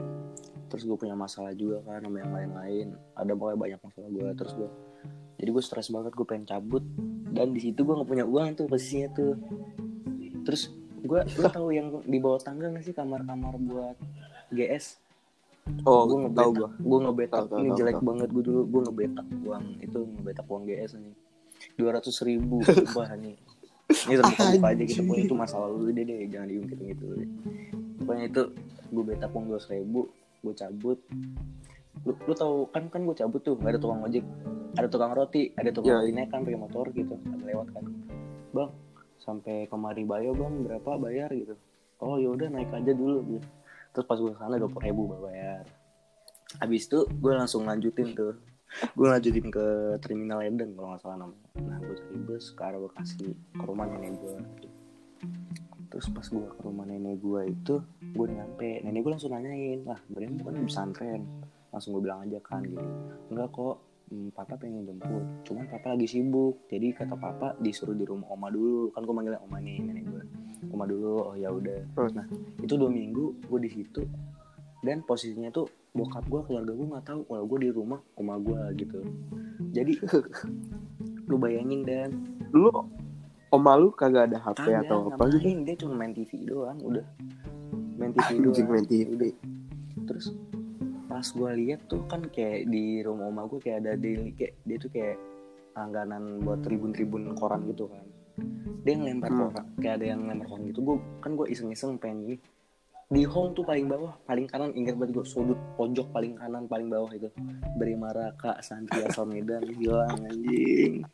terus 0.72 0.84
gue 0.88 0.98
punya 0.98 1.14
masalah 1.14 1.52
juga 1.54 1.84
kan 1.86 2.02
sama 2.02 2.18
yang 2.24 2.34
lain-lain. 2.34 2.88
Ada 3.14 3.32
pokoknya 3.36 3.60
banyak 3.60 3.80
masalah 3.84 4.10
gue 4.10 4.28
terus 4.40 4.54
gue 4.56 4.70
jadi 5.36 5.50
gue 5.52 5.64
stres 5.64 5.88
banget 5.92 6.12
gue 6.16 6.26
pengen 6.26 6.46
cabut. 6.48 6.84
Dan 7.36 7.52
di 7.52 7.60
situ 7.60 7.84
gue 7.84 7.94
nggak 7.94 8.10
punya 8.10 8.26
uang 8.26 8.56
tuh 8.56 8.66
posisinya 8.72 9.10
tuh. 9.12 9.36
Terus 10.48 10.72
gue 11.04 11.20
lo 11.22 11.48
tahu 11.52 11.68
yang 11.76 11.88
di 12.08 12.18
bawah 12.18 12.40
tangga 12.42 12.72
nggak 12.72 12.88
sih 12.88 12.96
kamar-kamar 12.96 13.60
buat 13.62 13.98
GS 14.50 15.04
Oh, 15.82 16.06
gue 16.06 16.14
gue 16.14 16.30
ngebetak 16.30 16.46
tahu 16.46 16.52
gue. 16.54 16.70
gue 16.78 17.00
ngebetak 17.10 17.44
tahu, 17.50 17.58
ini 17.58 17.70
tahu, 17.74 17.78
jelek 17.82 17.98
tahu. 17.98 18.06
banget 18.06 18.30
gue 18.30 18.44
dulu 18.46 18.62
gue 18.70 18.82
ngebetak 18.86 19.28
uang. 19.46 19.66
Itu 19.82 20.00
ngebetak 20.06 20.46
uang 20.46 20.64
GS 20.70 20.92
nih 21.02 21.16
dua 21.76 22.00
ratus 22.00 22.22
ribu 22.24 22.62
sumpah 22.66 23.16
nih 23.18 23.36
ini 23.86 24.14
terbuka 24.18 24.44
buka 24.58 24.68
aja 24.74 24.84
gitu 24.86 25.02
pokoknya 25.06 25.24
itu 25.26 25.36
masa 25.38 25.56
lalu 25.62 25.94
deh 25.94 26.04
deh 26.06 26.20
jangan 26.30 26.48
diungkit 26.50 26.80
gitu 26.82 27.06
pokoknya 28.02 28.26
itu 28.30 28.42
gue 28.96 29.04
betak 29.04 29.32
uang 29.36 29.52
dua 29.52 29.60
ribu 29.68 30.08
gue 30.42 30.54
cabut. 30.56 31.00
Lu, 32.06 32.12
lu 32.16 32.34
tahu 32.36 32.70
kan 32.72 32.88
kan 32.88 33.02
gue 33.04 33.16
cabut 33.18 33.42
tuh 33.44 33.60
gak 33.60 33.76
ada 33.76 33.80
tukang 33.80 34.00
ojek. 34.08 34.24
Ada 34.76 34.88
tukang 34.88 35.12
roti 35.12 35.52
ada 35.56 35.70
tukang 35.72 35.92
Ya, 35.92 35.98
roti 36.00 36.12
naik 36.16 36.30
kan 36.32 36.48
pakai 36.48 36.60
motor 36.60 36.86
gitu 36.96 37.16
ada 37.20 37.44
lewat 37.44 37.68
kan. 37.76 37.84
Bang 38.56 38.72
sampai 39.20 39.66
kemari 39.68 40.06
bayo 40.06 40.32
bang 40.38 40.54
berapa 40.64 40.92
bayar 41.02 41.30
gitu. 41.36 41.56
Oh 42.00 42.16
yaudah 42.16 42.48
naik 42.48 42.72
aja 42.72 42.92
dulu 42.96 43.20
gitu. 43.36 43.48
Terus 43.92 44.06
pas 44.08 44.20
gue 44.20 44.32
sana 44.40 44.56
dua 44.56 44.72
ribu 44.80 45.12
bayar. 45.20 45.68
Habis 46.62 46.88
itu 46.88 47.04
gue 47.10 47.34
langsung 47.36 47.68
lanjutin 47.68 48.16
tuh. 48.16 48.40
Gue 48.92 49.08
lanjutin 49.08 49.48
ke 49.52 49.96
terminal 50.04 50.44
Eden 50.44 50.76
kalau 50.76 50.94
nggak 50.94 51.02
salah 51.04 51.18
namanya. 51.26 51.48
Nah 51.64 51.78
gue 51.80 51.96
cari 51.96 52.18
bus 52.28 52.46
ke 52.52 52.62
arah 52.64 52.80
Bekasi 52.80 53.32
ke 53.34 53.64
rumah 53.64 53.88
nenek 53.88 54.20
gue 54.20 54.36
terus 55.96 56.12
pas 56.12 56.28
gue 56.28 56.44
ke 56.44 56.60
rumah 56.60 56.84
nenek 56.84 57.24
gue 57.24 57.56
itu 57.56 57.80
gue 58.04 58.28
nyampe. 58.28 58.84
Nenek 58.84 59.00
gue 59.00 59.12
langsung 59.16 59.32
nanyain 59.32 59.80
lah 59.88 59.96
berarti 60.12 60.36
bukan 60.44 60.52
di 60.60 60.64
pesantren. 60.68 61.22
Langsung 61.72 61.96
gue 61.96 62.04
bilang 62.04 62.20
aja 62.28 62.36
kan 62.44 62.68
gini 62.68 62.92
enggak 63.32 63.48
kok 63.56 63.80
hmm, 64.12 64.36
papa 64.36 64.60
pengen 64.60 64.84
jemput 64.84 65.24
cuman 65.48 65.72
papa 65.72 65.96
lagi 65.96 66.04
sibuk. 66.12 66.68
Jadi 66.68 66.92
kata 66.92 67.16
papa 67.16 67.56
disuruh 67.64 67.96
di 67.96 68.04
rumah 68.04 68.28
oma 68.28 68.52
dulu. 68.52 68.92
Kan 68.92 69.08
gue 69.08 69.16
manggilnya 69.16 69.40
oma 69.40 69.64
nih 69.64 69.80
nenek 69.88 70.04
gue 70.04 70.24
oma 70.76 70.84
dulu 70.84 71.32
oh 71.32 71.36
ya 71.40 71.48
udah. 71.48 71.80
Hmm. 71.96 72.12
nah 72.12 72.28
itu 72.60 72.76
dua 72.76 72.92
minggu 72.92 73.48
gue 73.48 73.60
di 73.64 73.72
situ. 73.72 74.04
Dan 74.84 75.00
posisinya 75.08 75.48
tuh 75.48 75.72
bokap 75.96 76.28
gue 76.28 76.44
keluarga 76.44 76.76
gue 76.76 76.88
nggak 76.92 77.06
tahu 77.08 77.24
kalau 77.24 77.44
gue 77.48 77.60
di 77.64 77.70
rumah 77.72 78.04
oma 78.20 78.36
gue 78.44 78.84
gitu. 78.84 79.00
Jadi 79.72 79.96
lu 81.32 81.40
bayangin 81.40 81.88
dan. 81.88 82.12
Lu 82.52 82.68
oma 83.52 83.74
lu 83.78 83.90
kagak 83.94 84.32
ada 84.32 84.38
HP 84.42 84.58
kagak 84.66 84.82
atau 84.88 84.98
apa 85.12 85.24
gitu? 85.34 85.62
dia 85.62 85.76
cuma 85.78 85.94
main 86.00 86.14
TV 86.14 86.32
doang 86.46 86.78
udah 86.82 87.06
main 87.96 88.12
TV 88.12 88.30
doang 88.42 88.52
Anjing 88.52 88.68
main 88.70 88.86
TV. 88.86 89.08
Udah. 89.14 89.34
terus 90.06 90.26
pas 91.06 91.24
gue 91.24 91.52
lihat 91.64 91.88
tuh 91.88 92.04
kan 92.12 92.28
kayak 92.28 92.68
di 92.68 93.00
rumah 93.00 93.32
oma 93.32 93.48
gue 93.48 93.60
kayak 93.62 93.88
ada 93.88 93.94
daily 93.96 94.36
kayak 94.36 94.60
dia 94.68 94.78
tuh 94.82 94.92
kayak 94.92 95.16
langganan 95.76 96.44
buat 96.44 96.60
tribun-tribun 96.64 97.36
koran 97.36 97.64
gitu 97.72 97.88
kan 97.88 98.04
dia 98.84 98.94
ngelempar 99.00 99.32
Hmm. 99.32 99.40
koran 99.48 99.66
kayak 99.80 99.94
ada 100.02 100.06
yang 100.12 100.20
ngelempar 100.28 100.48
koran 100.52 100.64
gitu 100.68 100.80
gue 100.84 100.96
kan 101.24 101.32
gue 101.40 101.48
iseng-iseng 101.48 101.96
pengen 101.98 102.36
di 103.06 103.22
home 103.22 103.54
tuh 103.54 103.62
paling 103.62 103.86
bawah 103.86 104.18
paling 104.26 104.50
kanan 104.50 104.74
ingat 104.74 104.98
banget 104.98 105.22
gue 105.22 105.26
sudut 105.30 105.60
pojok 105.78 106.10
paling 106.10 106.34
kanan 106.36 106.66
paling 106.66 106.90
bawah 106.90 107.08
itu 107.14 107.30
beri 107.78 107.94
Maraka 107.94 108.58
Santri 108.66 109.06
asal 109.06 109.30
Medan 109.30 109.62
hilang 109.72 110.26
anjing 110.26 111.06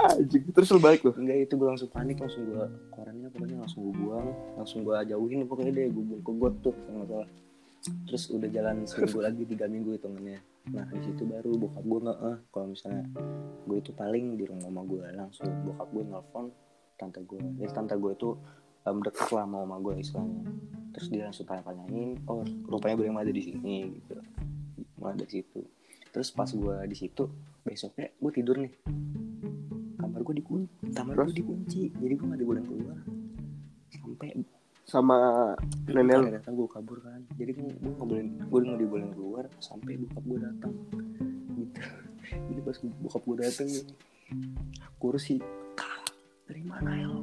Anjing. 0.00 0.44
Terus 0.56 0.68
lu 0.72 0.80
balik 0.80 1.04
lu. 1.04 1.12
enggak 1.20 1.48
itu 1.48 1.54
gue 1.60 1.68
langsung 1.68 1.90
panik 1.92 2.16
langsung 2.16 2.48
gue 2.48 2.64
korannya 2.88 3.28
pokoknya 3.28 3.56
langsung 3.60 3.80
gue 3.84 3.94
buang 4.00 4.28
langsung 4.56 4.80
gue 4.88 4.94
jauhin 5.04 5.44
pokoknya 5.44 5.72
deh 5.76 5.86
gue 5.92 6.04
buang 6.04 6.22
ke 6.24 6.32
got 6.40 6.54
tuh 6.64 6.74
kalau 6.88 7.06
salah. 7.08 7.30
Terus 8.08 8.22
udah 8.32 8.48
jalan 8.48 8.88
seminggu 8.88 9.20
lagi 9.20 9.42
tiga 9.44 9.68
minggu 9.68 10.00
hitungannya. 10.00 10.40
Nah 10.72 10.88
di 10.88 11.00
situ 11.04 11.22
baru 11.28 11.52
bokap 11.60 11.84
gue 11.84 12.00
nggak 12.08 12.18
eh 12.24 12.38
kalau 12.48 12.66
misalnya 12.72 13.04
gue 13.68 13.76
itu 13.76 13.92
paling 13.92 14.24
di 14.40 14.44
rumah 14.48 14.72
mama 14.72 14.82
gue 14.88 15.04
langsung 15.12 15.48
bokap 15.68 15.88
gue 15.92 16.04
nelfon 16.08 16.46
tante 16.96 17.20
gue 17.26 17.42
jadi 17.60 17.70
tante 17.74 17.94
gue 17.98 18.12
itu 18.16 18.30
um, 18.88 18.98
deket 19.04 19.28
lah 19.34 19.44
sama 19.44 19.68
mama 19.68 19.76
gue 19.84 20.00
istilahnya. 20.00 20.44
Terus 20.96 21.06
dia 21.12 21.22
langsung 21.28 21.44
tanya-tanyain 21.44 22.16
oh 22.32 22.40
rupanya 22.64 22.96
gue 22.96 23.06
ada 23.12 23.32
di 23.32 23.42
sini? 23.44 23.92
Gitu. 23.92 24.12
Mulai 24.96 25.20
dari 25.20 25.32
situ. 25.42 25.60
Terus 26.08 26.32
pas 26.32 26.48
gue 26.48 26.76
di 26.88 26.96
situ 26.96 27.28
besoknya 27.64 28.12
gue 28.12 28.32
tidur 28.32 28.56
nih. 28.60 28.72
Kamar 29.98 30.20
gue 30.20 30.34
dikunci 30.38 30.68
kamar 30.94 31.14
gue 31.26 31.34
dikunci 31.34 31.80
jadi 31.96 32.14
gue 32.14 32.26
gak 32.28 32.40
dibolehin 32.40 32.66
keluar. 32.68 32.98
Sampai 33.90 34.28
Sama 34.84 35.16
nenek 35.88 36.16
lu. 36.20 36.28
datang 36.28 36.54
gue 36.60 36.68
kabur 36.68 37.00
kan. 37.00 37.20
Jadi 37.40 37.50
gue 37.56 37.72
gue 37.72 37.92
nggak 37.96 38.04
boleh 38.04 38.24
gue 38.28 38.58
nggak 38.68 38.80
dibolehin 38.84 39.12
keluar 39.16 39.44
sampai 39.58 39.96
bokap 39.96 40.24
gue 40.28 40.38
datang. 40.44 40.72
Gitu. 41.56 41.80
Jadi 42.52 42.60
pas 42.60 42.76
bokap 43.00 43.22
gue 43.24 43.36
datang 43.40 43.68
kursi 45.00 45.40
"Kak, 45.76 46.04
dari 46.48 46.62
mana 46.64 46.90
ya 47.00 47.06
lo? 47.08 47.20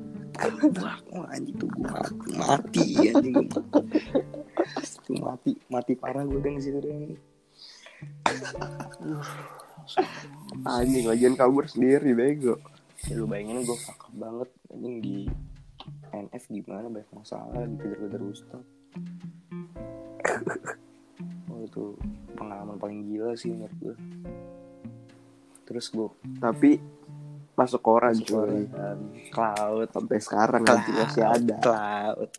Wah, 1.14 1.28
anjing 1.38 1.54
tuh 1.58 1.70
gue 1.70 1.86
mati, 1.86 2.34
mati 2.34 2.84
anjing 3.14 3.46
mati. 5.22 5.52
Mati 5.70 5.94
parah 5.94 6.26
gue 6.26 6.40
udah 6.42 6.52
situ 6.58 6.80
deh 6.82 7.14
Anjing 10.64 11.06
lagian 11.06 11.34
kabur 11.34 11.66
sendiri 11.66 12.12
bego. 12.12 12.58
ya 13.02 13.14
lu 13.14 13.26
bayangin 13.26 13.62
gue 13.62 13.76
fuck 13.76 14.10
banget 14.14 14.50
anjing 14.70 14.96
di 15.00 15.16
NF 16.12 16.44
gimana 16.48 16.86
banyak 16.86 17.10
masalah 17.12 17.66
dikejar-kejar 17.66 18.22
ustad 18.24 18.64
oh 21.50 21.60
itu 21.60 21.84
pengalaman 22.32 22.78
paling 22.78 23.02
gila 23.04 23.34
sih 23.34 23.50
menurut 23.50 23.74
gue 23.76 23.96
terus 25.66 25.90
gue 25.90 26.08
Tapi 26.38 26.78
masuk 27.52 27.82
koran 27.82 28.14
masuk 28.14 28.28
cuy. 28.28 28.70
koran, 28.70 29.00
cloud 29.34 29.88
Sampai 29.90 30.18
sekarang 30.22 30.62
anjing 30.62 30.96
masih 30.96 31.24
ada. 31.26 31.56
cloud 31.58 32.30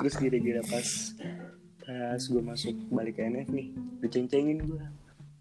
terus 0.00 0.14
kira-kira 0.16 0.62
pas 0.62 0.86
pas 2.16 2.32
gue 2.32 2.40
masuk 2.40 2.72
balik 2.88 3.20
ke 3.20 3.28
NF 3.28 3.52
nih 3.52 3.76
diceng-cengin 4.00 4.64
gue 4.64 4.80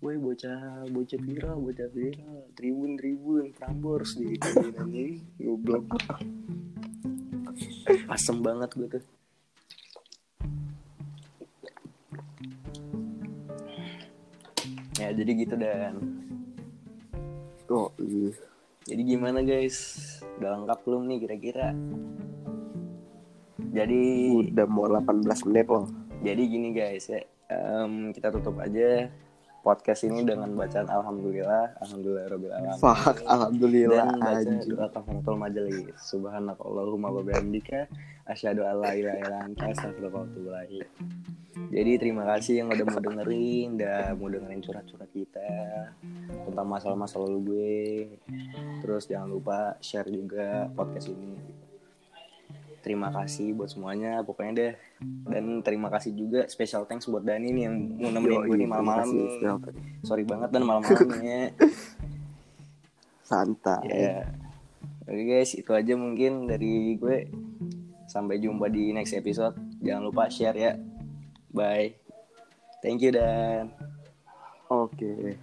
Woi 0.03 0.19
bocah 0.19 0.83
bocah 0.91 1.19
viral 1.23 1.55
bocah 1.63 1.87
viral. 1.87 2.51
Tribun 2.51 2.99
tribun 2.99 3.55
Prambors 3.55 4.19
di 4.19 4.35
anjing. 4.43 5.23
Goblok. 5.39 5.87
Asem 8.11 8.43
banget 8.43 8.69
gue 8.75 8.87
tuh. 8.91 9.03
Ya 14.99 15.15
jadi 15.15 15.31
gitu 15.31 15.55
dan. 15.55 15.95
Oh, 17.71 17.89
iya. 18.03 18.35
jadi 18.83 19.01
gimana 19.15 19.41
guys? 19.41 19.79
Udah 20.37 20.59
lengkap 20.59 20.79
belum 20.83 21.07
nih 21.07 21.17
kira-kira? 21.23 21.71
Jadi 23.71 24.03
Udah 24.53 24.67
mau 24.67 24.85
18 24.91 25.23
menit 25.49 25.71
loh. 25.71 26.04
Jadi 26.25 26.41
gini 26.49 26.73
guys 26.73 27.05
ya, 27.05 27.21
em, 27.53 28.09
kita 28.09 28.33
tutup 28.33 28.57
aja 28.57 29.13
podcast 29.61 30.05
ini 30.05 30.21
dengan 30.21 30.49
bacaan 30.53 30.89
alhamdulillah, 30.89 31.77
alhamdulillah 31.81 32.25
rabbil 32.29 32.53
alamin. 32.53 32.81
Fuck, 32.81 33.21
alhamdulillah 33.25 34.09
Dan 34.09 34.21
baca 34.21 34.41
anjing. 34.41 34.73
doa 34.73 34.87
kafaratul 34.89 35.37
majelis. 35.37 35.93
Subhanakallahumma 36.01 37.09
wa 37.13 37.21
bihamdika 37.21 37.89
asyhadu 38.25 38.65
an 38.65 38.81
la 38.81 38.93
ilaha 38.93 39.17
illa 39.21 39.37
anta 39.45 39.69
astaghfiruka 39.69 40.17
wa 40.17 40.25
atubu 40.25 40.49
ilaik. 40.49 40.89
Jadi 41.69 41.91
terima 41.97 42.23
kasih 42.29 42.61
yang 42.61 42.67
udah 42.69 42.85
mau 42.89 43.01
dengerin, 43.01 43.67
udah 43.77 44.01
mau 44.17 44.29
dengerin 44.29 44.61
curhat-curhat 44.61 45.09
kita 45.13 45.49
tentang 46.45 46.67
masalah-masalah 46.69 47.25
lu 47.25 47.41
gue. 47.41 48.17
Terus 48.81 49.09
jangan 49.09 49.29
lupa 49.29 49.77
share 49.81 50.09
juga 50.09 50.69
podcast 50.73 51.09
ini. 51.09 51.54
Terima 52.85 53.09
kasih 53.09 53.57
buat 53.57 53.73
semuanya, 53.73 54.21
pokoknya 54.21 54.53
deh. 54.53 54.73
Dan 55.25 55.65
terima 55.65 55.89
kasih 55.89 56.13
juga 56.13 56.45
special 56.45 56.85
thanks 56.85 57.09
buat 57.09 57.25
Dani 57.25 57.49
nih 57.49 57.63
yang 57.65 57.75
mau 57.97 58.13
nemenin 58.13 58.45
gue 58.45 58.57
nih 58.61 58.69
malam-malam 58.69 59.09
nih. 59.09 59.29
Sorry 60.05 60.21
banget 60.21 60.53
dan 60.53 60.61
malam-malam 60.61 61.09
nih 61.17 61.25
ya. 61.25 61.45
Santai. 63.25 63.89
Ya. 63.89 64.17
Oke 65.09 65.23
guys, 65.25 65.57
itu 65.57 65.73
aja 65.73 65.97
mungkin 65.97 66.45
dari 66.45 66.93
gue. 67.01 67.25
Sampai 68.05 68.37
jumpa 68.37 68.69
di 68.69 68.93
next 68.93 69.17
episode. 69.17 69.57
Jangan 69.81 70.05
lupa 70.05 70.29
share 70.29 70.53
ya. 70.53 70.77
Bye. 71.49 71.97
Thank 72.85 73.01
you 73.01 73.09
dan 73.09 73.73
Oke. 74.69 75.41